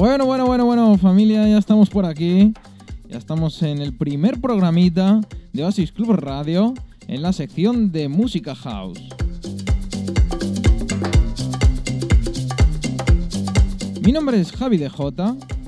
Bueno, 0.00 0.24
bueno, 0.24 0.46
bueno, 0.46 0.64
bueno, 0.64 0.96
familia, 0.96 1.46
ya 1.46 1.58
estamos 1.58 1.90
por 1.90 2.06
aquí. 2.06 2.54
Ya 3.10 3.18
estamos 3.18 3.62
en 3.62 3.82
el 3.82 3.92
primer 3.92 4.40
programita 4.40 5.20
de 5.52 5.62
Oasis 5.62 5.92
Club 5.92 6.12
Radio 6.12 6.72
en 7.06 7.20
la 7.20 7.34
sección 7.34 7.92
de 7.92 8.08
Música 8.08 8.54
House. 8.54 8.98
Mi 14.00 14.10
nombre 14.10 14.40
es 14.40 14.52
Javi 14.52 14.78
DJ. 14.78 15.59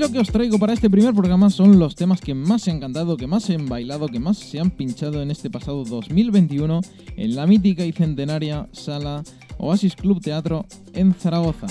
Lo 0.00 0.10
que 0.10 0.18
os 0.18 0.32
traigo 0.32 0.58
para 0.58 0.72
este 0.72 0.88
primer 0.88 1.12
programa 1.12 1.50
son 1.50 1.78
los 1.78 1.94
temas 1.94 2.22
que 2.22 2.32
más 2.32 2.62
se 2.62 2.70
han 2.70 2.80
cantado, 2.80 3.18
que 3.18 3.26
más 3.26 3.42
se 3.42 3.56
han 3.56 3.68
bailado, 3.68 4.08
que 4.08 4.18
más 4.18 4.38
se 4.38 4.58
han 4.58 4.70
pinchado 4.70 5.20
en 5.20 5.30
este 5.30 5.50
pasado 5.50 5.84
2021 5.84 6.80
en 7.18 7.36
la 7.36 7.46
mítica 7.46 7.84
y 7.84 7.92
centenaria 7.92 8.66
sala 8.72 9.22
Oasis 9.58 9.94
Club 9.96 10.22
Teatro 10.22 10.64
en 10.94 11.12
Zaragoza. 11.12 11.66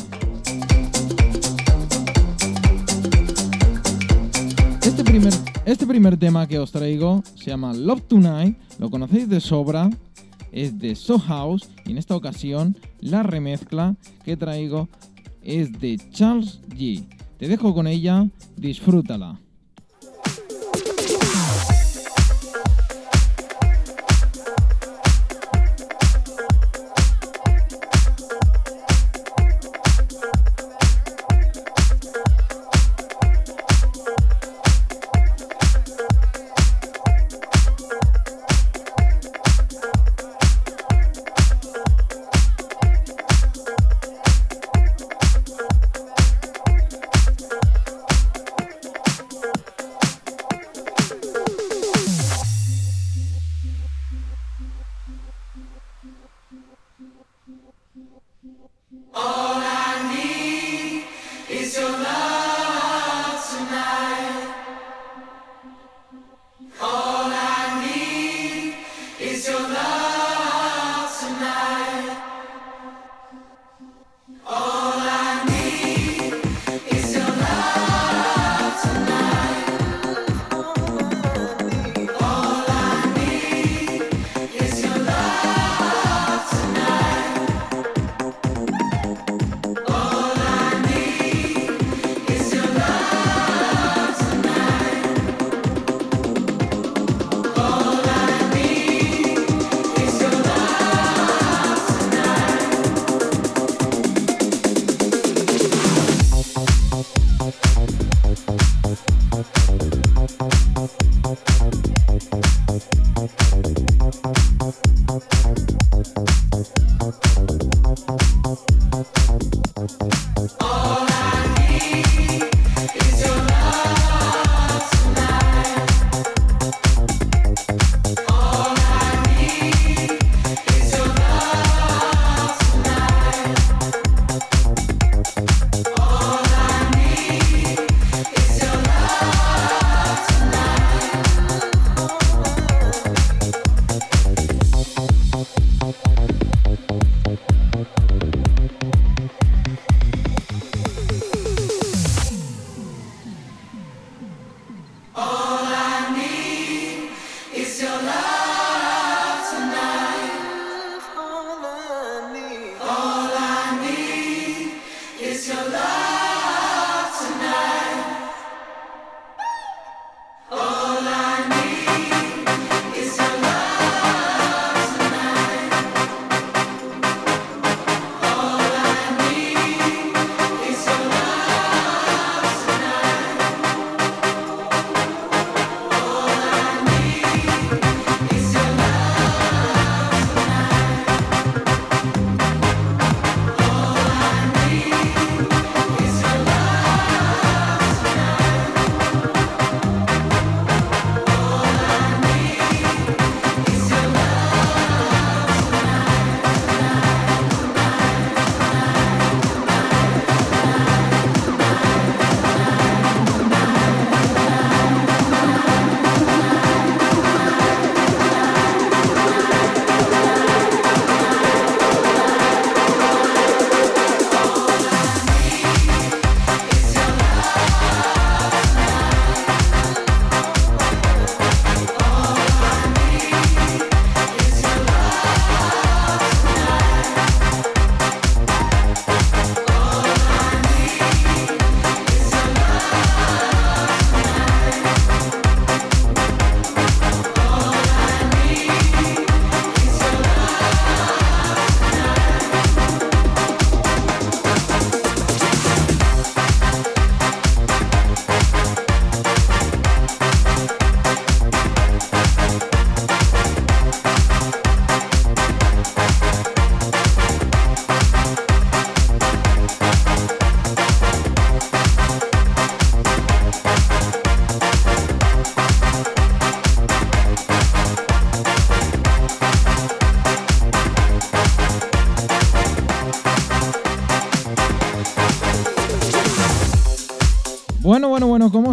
Este 4.85 5.03
primer, 5.03 5.33
este 5.65 5.87
primer 5.87 6.15
tema 6.15 6.47
que 6.47 6.59
os 6.59 6.71
traigo 6.71 7.23
se 7.33 7.45
llama 7.49 7.73
Love 7.73 8.03
Tonight, 8.03 8.55
lo 8.77 8.91
conocéis 8.91 9.27
de 9.27 9.39
sobra, 9.39 9.89
es 10.51 10.77
de 10.77 10.93
So 10.93 11.17
House 11.17 11.67
y 11.83 11.93
en 11.93 11.97
esta 11.97 12.15
ocasión 12.15 12.77
la 12.99 13.23
remezcla 13.23 13.95
que 14.23 14.37
traigo 14.37 14.87
es 15.41 15.79
de 15.79 15.97
Charles 16.11 16.59
G. 16.69 17.07
Te 17.39 17.47
dejo 17.47 17.73
con 17.73 17.87
ella, 17.87 18.27
disfrútala. 18.57 19.39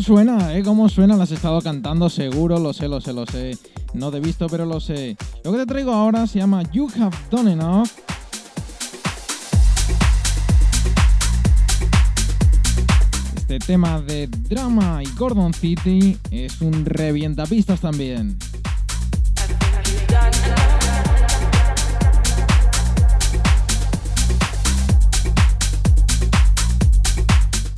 Suena? 0.06 0.56
¿Eh? 0.56 0.62
¿Cómo 0.62 0.88
suena? 0.88 1.17
Las 1.17 1.32
has 1.32 1.38
estado 1.38 1.61
cantando 1.61 2.08
seguro, 2.08 2.61
lo 2.61 2.73
sé, 2.73 2.87
lo 2.87 3.00
sé, 3.00 3.12
lo 3.12 3.26
sé. 3.26 3.58
No 3.93 4.12
te 4.12 4.19
he 4.19 4.20
visto, 4.20 4.47
pero 4.47 4.64
lo 4.64 4.79
sé. 4.79 5.17
Lo 5.43 5.50
que 5.50 5.58
te 5.58 5.67
traigo 5.67 5.93
ahora 5.93 6.29
se 6.29 6.38
llama 6.38 6.62
You 6.70 6.88
Have 7.00 7.17
Done 7.29 7.55
Enough. 7.55 7.88
Este 13.37 13.58
tema 13.58 14.00
de 14.00 14.29
Drama 14.29 15.03
y 15.03 15.08
Gordon 15.19 15.53
City 15.53 16.17
es 16.31 16.61
un 16.61 16.85
revientapistas 16.85 17.81
también. 17.81 18.38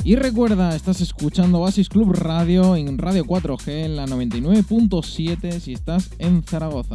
Y 0.08 0.16
recuerda, 0.16 0.74
estás 0.74 1.02
escuchando 1.02 1.58
Oasis 1.58 1.90
Club 1.90 2.14
Radio 2.14 2.76
en 2.76 2.96
Radio 2.96 3.26
4G 3.26 3.84
en 3.84 3.96
la 3.96 4.06
99.7 4.06 5.60
si 5.60 5.74
estás 5.74 6.08
en 6.18 6.42
Zaragoza. 6.42 6.94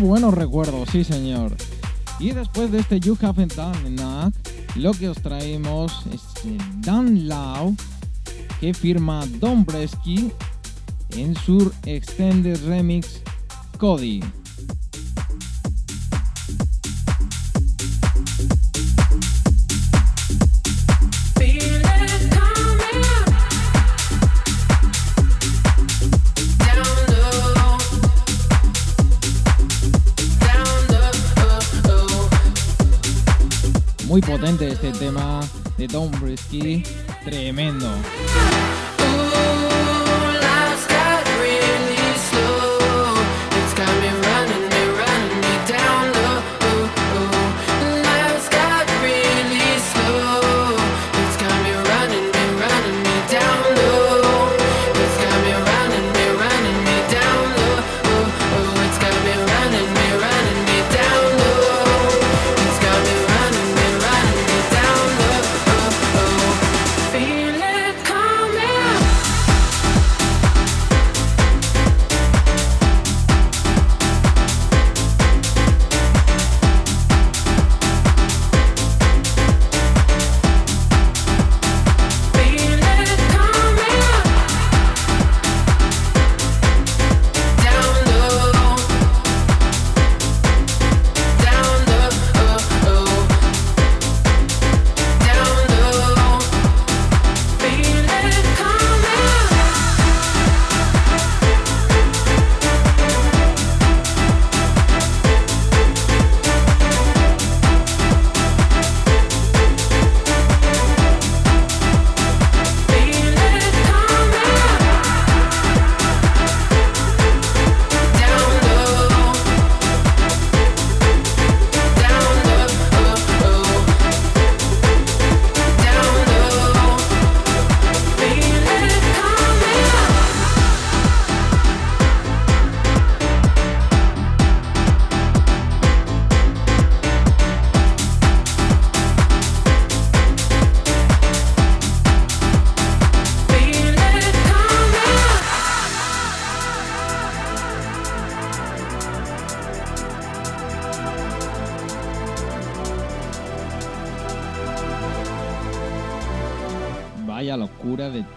Buenos 0.00 0.34
recuerdos, 0.34 0.88
sí 0.90 1.04
señor. 1.04 1.56
Y 2.18 2.32
después 2.32 2.70
de 2.70 2.80
este 2.80 3.00
You 3.00 3.16
Haven't 3.20 3.54
Done 3.54 3.86
Enough, 3.86 4.34
lo 4.76 4.92
que 4.92 5.08
os 5.08 5.20
traemos 5.20 6.04
es 6.12 6.22
Dan 6.78 7.28
Lau, 7.28 7.76
que 8.60 8.74
firma 8.74 9.24
Don 9.40 9.64
Bresky 9.64 10.30
en 11.10 11.34
su 11.36 11.72
Extended 11.84 12.58
Remix 12.66 13.22
Cody. 13.78 14.20
Potente 34.20 34.68
este 34.68 34.92
tema 34.92 35.40
de 35.76 35.86
Tom 35.86 36.10
Brisky, 36.20 36.82
tremendo. 37.24 37.88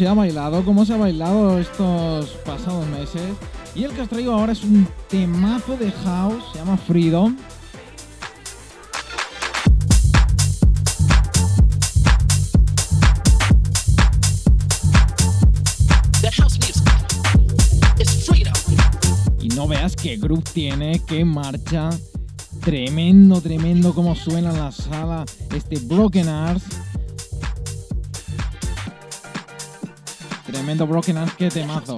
se 0.00 0.08
ha 0.08 0.14
bailado, 0.14 0.64
cómo 0.64 0.86
se 0.86 0.94
ha 0.94 0.96
bailado 0.96 1.58
estos 1.58 2.30
pasados 2.46 2.86
meses. 2.86 3.20
Y 3.74 3.84
el 3.84 3.92
que 3.92 4.00
os 4.00 4.08
traigo 4.08 4.32
ahora 4.32 4.52
es 4.52 4.64
un 4.64 4.88
temazo 5.10 5.76
de 5.76 5.92
house, 5.92 6.42
se 6.52 6.58
llama 6.58 6.78
Freedom. 6.78 7.36
Y 19.38 19.48
no 19.48 19.68
veas 19.68 19.94
qué 19.96 20.16
groove 20.16 20.44
tiene, 20.54 21.02
qué 21.06 21.26
marcha. 21.26 21.90
Tremendo, 22.62 23.42
tremendo 23.42 23.92
como 23.94 24.16
suena 24.16 24.48
en 24.48 24.60
la 24.60 24.72
sala 24.72 25.26
este 25.54 25.78
Broken 25.78 26.28
Arts. 26.30 26.79
Tremendo 30.60 30.86
Broken 30.86 31.16
Arms, 31.16 31.32
qué 31.38 31.48
temazo. 31.48 31.96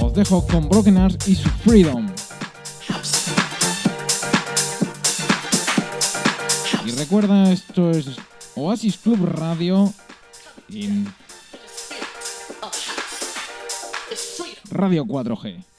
Os 0.00 0.14
dejo 0.14 0.46
con 0.46 0.68
Broken 0.68 0.96
Arms 0.96 1.26
y 1.26 1.34
su 1.34 1.48
Freedom. 1.48 2.06
Y 6.86 6.90
recuerda, 6.92 7.50
esto 7.50 7.90
es 7.90 8.06
Oasis 8.54 8.96
Club 8.96 9.26
Radio 9.26 9.92
en 10.68 11.12
Radio 14.70 15.04
4G. 15.04 15.73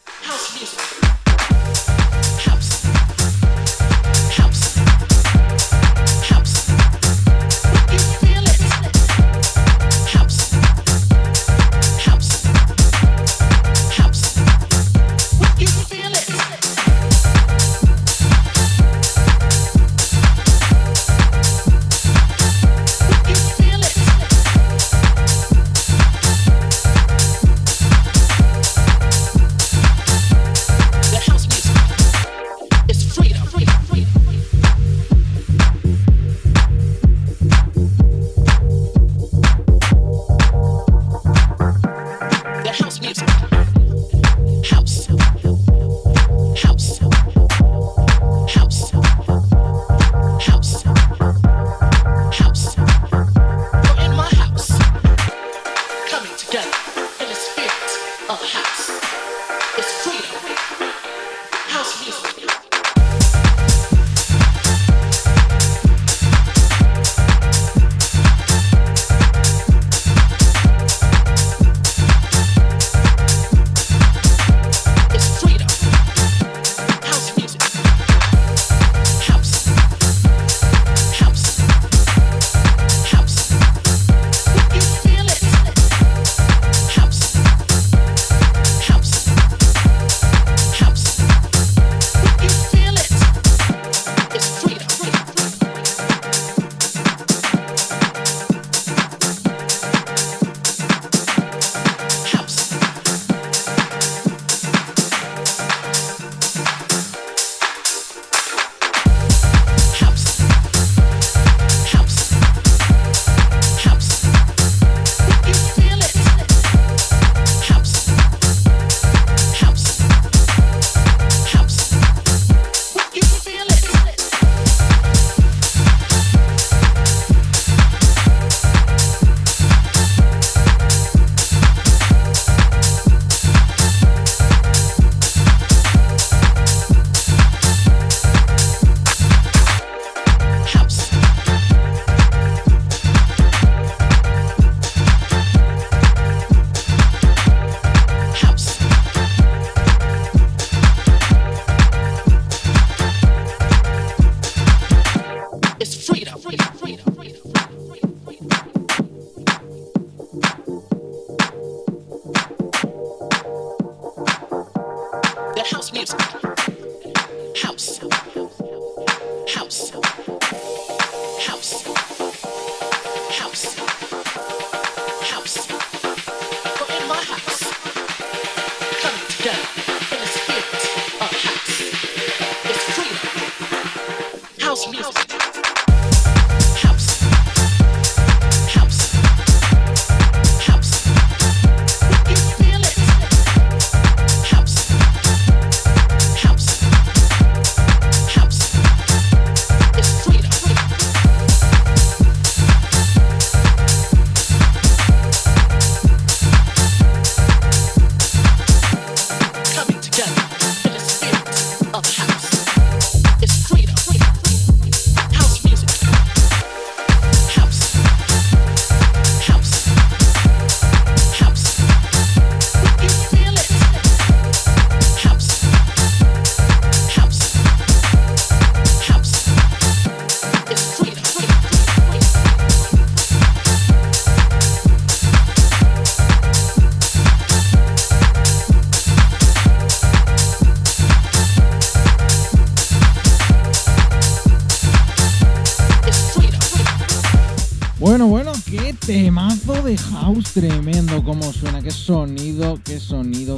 Tremendo 250.53 251.23
cómo 251.23 251.51
suena, 251.51 251.81
qué 251.81 251.91
sonido, 251.91 252.79
qué 252.83 252.99
sonido 252.99 253.57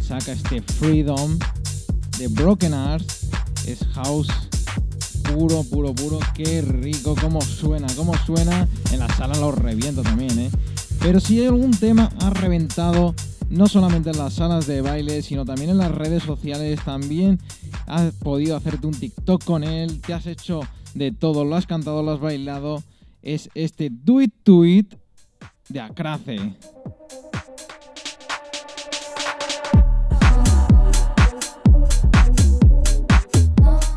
saca 0.00 0.32
este 0.32 0.62
Freedom 0.62 1.38
de 2.18 2.28
Broken 2.28 2.74
Arts. 2.74 3.28
Es 3.66 3.84
house 3.94 4.28
puro, 5.34 5.64
puro, 5.64 5.94
puro. 5.94 6.18
Qué 6.34 6.62
rico, 6.62 7.14
cómo 7.20 7.40
suena, 7.40 7.86
cómo 7.96 8.14
suena. 8.24 8.68
En 8.92 9.00
la 9.00 9.08
sala 9.16 9.36
lo 9.38 9.52
reviento 9.52 10.02
también, 10.02 10.38
¿eh? 10.38 10.50
Pero 11.00 11.20
si 11.20 11.44
algún 11.44 11.72
tema 11.72 12.10
ha 12.20 12.30
reventado, 12.30 13.14
no 13.50 13.66
solamente 13.68 14.10
en 14.10 14.18
las 14.18 14.34
salas 14.34 14.66
de 14.66 14.80
baile, 14.80 15.22
sino 15.22 15.44
también 15.44 15.70
en 15.70 15.78
las 15.78 15.90
redes 15.90 16.22
sociales, 16.22 16.80
también 16.84 17.38
has 17.86 18.12
podido 18.14 18.56
hacerte 18.56 18.86
un 18.86 18.94
TikTok 18.94 19.44
con 19.44 19.64
él, 19.64 20.00
te 20.00 20.14
has 20.14 20.26
hecho 20.26 20.60
de 20.94 21.12
todo, 21.12 21.44
lo 21.44 21.56
has 21.56 21.66
cantado, 21.66 22.02
lo 22.02 22.12
has 22.12 22.20
bailado. 22.20 22.82
Es 23.22 23.50
este 23.54 23.90
Do 23.90 24.22
It 24.22 24.32
To 24.44 24.64
It 24.64 24.94
de 25.68 25.80
Acrace. 25.80 26.38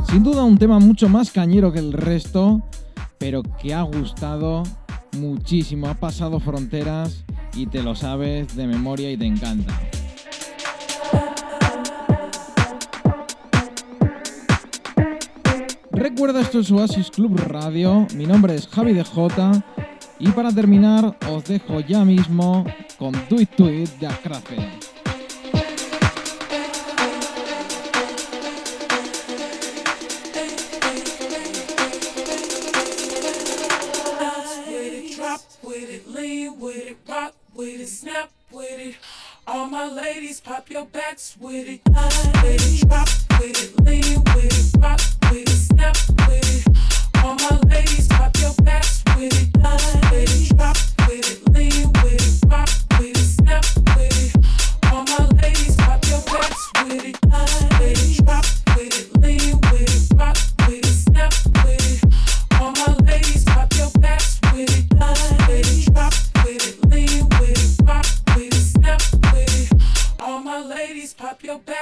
Sin 0.09 0.23
duda 0.23 0.43
un 0.43 0.57
tema 0.57 0.79
mucho 0.79 1.07
más 1.07 1.31
cañero 1.31 1.71
que 1.71 1.79
el 1.79 1.93
resto, 1.93 2.63
pero 3.19 3.43
que 3.43 3.73
ha 3.73 3.83
gustado 3.83 4.63
muchísimo, 5.17 5.87
ha 5.87 5.93
pasado 5.93 6.39
fronteras 6.39 7.23
y 7.53 7.67
te 7.67 7.83
lo 7.83 7.93
sabes 7.93 8.55
de 8.55 8.65
memoria 8.65 9.11
y 9.11 9.17
te 9.17 9.25
encanta. 9.25 9.79
Recuerda, 15.91 16.41
esto 16.41 16.59
es 16.59 16.71
Oasis 16.71 17.11
Club 17.11 17.37
Radio, 17.37 18.07
mi 18.15 18.25
nombre 18.25 18.55
es 18.55 18.67
Javi 18.67 18.93
de 18.93 19.03
J 19.03 19.63
y 20.19 20.29
para 20.31 20.51
terminar, 20.51 21.17
os 21.29 21.43
dejo 21.45 21.79
ya 21.79 22.03
mismo 22.05 22.65
con 22.97 23.13
To 23.27 23.39
It 23.39 23.49
de 23.99 24.07
it. 38.79 38.95
All 39.47 39.67
my 39.67 39.87
ladies, 39.89 40.39
pop 40.39 40.69
your 40.69 40.85
backs 40.85 41.35
with 41.39 41.67
it. 41.67 41.81
With 42.43 42.81
it, 42.83 42.87
drop 42.87 43.07
with 43.39 43.63
it, 43.63 43.83
lean 43.83 44.23
with 44.35 44.75
it, 44.75 44.81
rock 44.81 45.18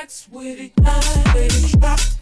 with 0.07 0.59
it, 0.59 0.71
with 0.77 1.73
it, 1.73 1.81
pop 1.81 1.99
with 1.99 2.13
it, 2.13 2.16